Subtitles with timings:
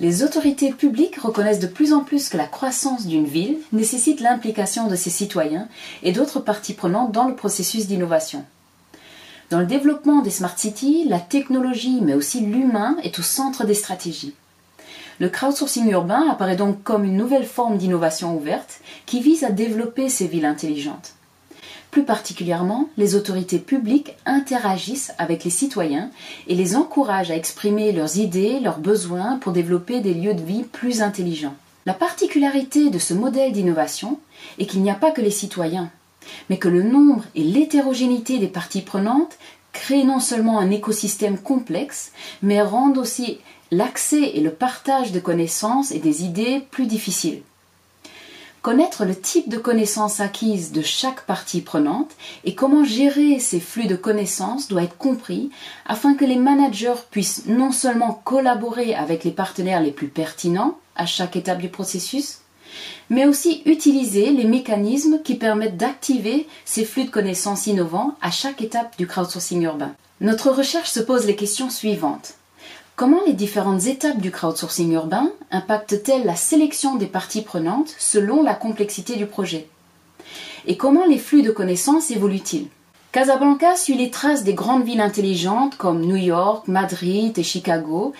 [0.00, 4.86] Les autorités publiques reconnaissent de plus en plus que la croissance d'une ville nécessite l'implication
[4.86, 5.66] de ses citoyens
[6.04, 8.44] et d'autres parties prenantes dans le processus d'innovation.
[9.50, 13.74] Dans le développement des smart cities, la technologie mais aussi l'humain est au centre des
[13.74, 14.34] stratégies.
[15.18, 20.08] Le crowdsourcing urbain apparaît donc comme une nouvelle forme d'innovation ouverte qui vise à développer
[20.08, 21.14] ces villes intelligentes.
[21.90, 26.10] Plus particulièrement, les autorités publiques interagissent avec les citoyens
[26.46, 30.64] et les encouragent à exprimer leurs idées, leurs besoins pour développer des lieux de vie
[30.64, 31.54] plus intelligents.
[31.86, 34.20] La particularité de ce modèle d'innovation
[34.58, 35.90] est qu'il n'y a pas que les citoyens,
[36.50, 39.38] mais que le nombre et l'hétérogénéité des parties prenantes
[39.72, 43.38] créent non seulement un écosystème complexe, mais rendent aussi
[43.70, 47.42] l'accès et le partage de connaissances et des idées plus difficiles.
[48.68, 52.10] Connaître le type de connaissances acquises de chaque partie prenante
[52.44, 55.48] et comment gérer ces flux de connaissances doit être compris
[55.86, 61.06] afin que les managers puissent non seulement collaborer avec les partenaires les plus pertinents à
[61.06, 62.40] chaque étape du processus,
[63.08, 68.60] mais aussi utiliser les mécanismes qui permettent d'activer ces flux de connaissances innovants à chaque
[68.60, 69.94] étape du crowdsourcing urbain.
[70.20, 72.34] Notre recherche se pose les questions suivantes.
[72.98, 78.54] Comment les différentes étapes du crowdsourcing urbain impactent-elles la sélection des parties prenantes selon la
[78.54, 79.68] complexité du projet?
[80.66, 82.66] Et comment les flux de connaissances évoluent-ils?
[83.12, 88.14] Casablanca suit les traces des grandes villes intelligentes comme New York, Madrid et Chicago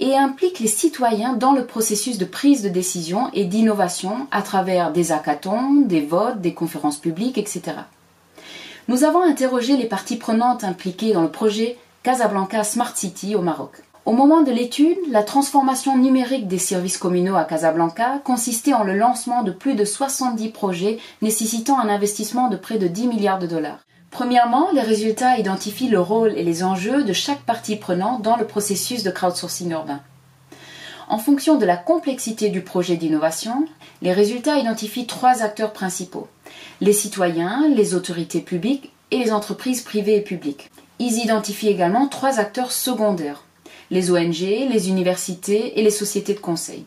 [0.00, 4.90] et implique les citoyens dans le processus de prise de décision et d'innovation à travers
[4.90, 7.62] des hackathons, des votes, des conférences publiques, etc.
[8.88, 13.85] Nous avons interrogé les parties prenantes impliquées dans le projet Casablanca Smart City au Maroc.
[14.06, 18.96] Au moment de l'étude, la transformation numérique des services communaux à Casablanca consistait en le
[18.96, 23.48] lancement de plus de 70 projets nécessitant un investissement de près de 10 milliards de
[23.48, 23.80] dollars.
[24.12, 28.46] Premièrement, les résultats identifient le rôle et les enjeux de chaque partie prenante dans le
[28.46, 30.00] processus de crowdsourcing urbain.
[31.08, 33.66] En fonction de la complexité du projet d'innovation,
[34.02, 36.28] les résultats identifient trois acteurs principaux
[36.80, 40.70] les citoyens, les autorités publiques et les entreprises privées et publiques.
[41.00, 43.45] Ils identifient également trois acteurs secondaires
[43.90, 46.84] les ONG, les universités et les sociétés de conseil.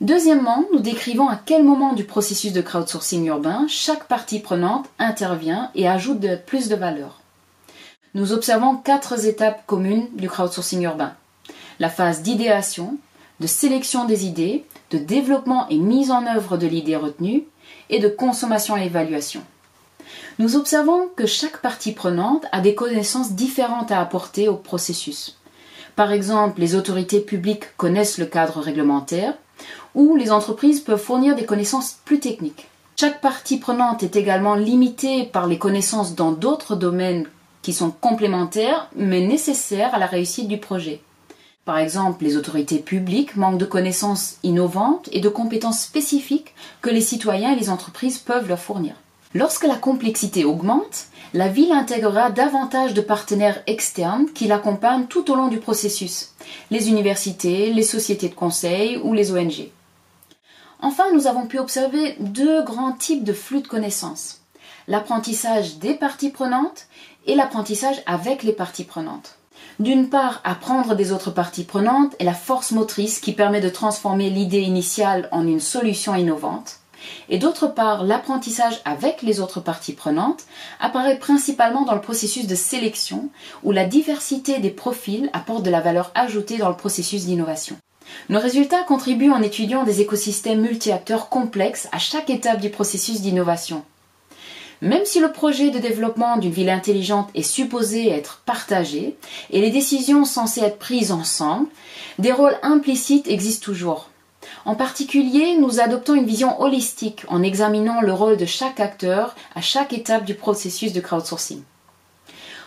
[0.00, 5.70] Deuxièmement, nous décrivons à quel moment du processus de crowdsourcing urbain chaque partie prenante intervient
[5.74, 7.20] et ajoute plus de valeur.
[8.14, 11.14] Nous observons quatre étapes communes du crowdsourcing urbain.
[11.80, 12.96] La phase d'idéation,
[13.40, 17.44] de sélection des idées, de développement et mise en œuvre de l'idée retenue,
[17.90, 19.42] et de consommation et évaluation.
[20.38, 25.38] Nous observons que chaque partie prenante a des connaissances différentes à apporter au processus.
[25.98, 29.34] Par exemple, les autorités publiques connaissent le cadre réglementaire
[29.96, 32.68] ou les entreprises peuvent fournir des connaissances plus techniques.
[32.94, 37.26] Chaque partie prenante est également limitée par les connaissances dans d'autres domaines
[37.62, 41.00] qui sont complémentaires mais nécessaires à la réussite du projet.
[41.64, 47.00] Par exemple, les autorités publiques manquent de connaissances innovantes et de compétences spécifiques que les
[47.00, 48.94] citoyens et les entreprises peuvent leur fournir.
[49.34, 55.34] Lorsque la complexité augmente, la ville intégrera davantage de partenaires externes qui l'accompagnent tout au
[55.34, 56.30] long du processus,
[56.70, 59.68] les universités, les sociétés de conseil ou les ONG.
[60.80, 64.40] Enfin, nous avons pu observer deux grands types de flux de connaissances.
[64.86, 66.86] L'apprentissage des parties prenantes
[67.26, 69.36] et l'apprentissage avec les parties prenantes.
[69.78, 74.30] D'une part, apprendre des autres parties prenantes est la force motrice qui permet de transformer
[74.30, 76.80] l'idée initiale en une solution innovante
[77.28, 80.44] et d'autre part l'apprentissage avec les autres parties prenantes
[80.80, 83.28] apparaît principalement dans le processus de sélection
[83.62, 87.76] où la diversité des profils apporte de la valeur ajoutée dans le processus d'innovation.
[88.28, 93.84] Nos résultats contribuent en étudiant des écosystèmes multi-acteurs complexes à chaque étape du processus d'innovation.
[94.80, 99.16] Même si le projet de développement d'une ville intelligente est supposé être partagé
[99.50, 101.68] et les décisions censées être prises ensemble,
[102.18, 104.08] des rôles implicites existent toujours.
[104.68, 109.62] En particulier, nous adoptons une vision holistique en examinant le rôle de chaque acteur à
[109.62, 111.62] chaque étape du processus de crowdsourcing.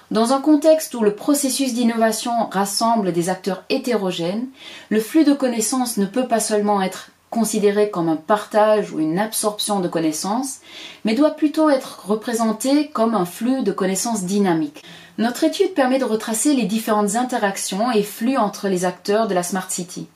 [0.10, 4.48] Dans un contexte où le processus d'innovation rassemble des acteurs hétérogènes,
[4.90, 9.20] le flux de connaissances ne peut pas seulement être considéré comme un partage ou une
[9.20, 10.62] absorption de connaissances,
[11.06, 14.84] mais doit plutôt être représenté comme un flux de connaissances dynamique.
[15.20, 19.44] Notre étude permet de retracer les différentes interactions et flux entre les acteurs de la
[19.44, 20.08] Smart City.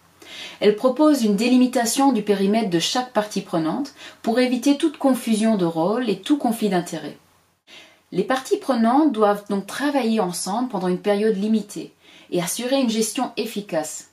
[0.60, 5.66] Elle propose une délimitation du périmètre de chaque partie prenante pour éviter toute confusion de
[5.66, 7.18] rôle et tout conflit d'intérêts.
[8.12, 11.94] Les parties prenantes doivent donc travailler ensemble pendant une période limitée
[12.32, 14.12] et assurer une gestion efficace.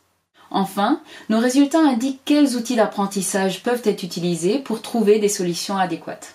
[0.50, 6.34] Enfin, nos résultats indiquent quels outils d'apprentissage peuvent être utilisés pour trouver des solutions adéquates.